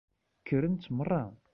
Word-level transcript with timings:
Kkrent 0.41 0.91
meṛṛa. 0.95 1.23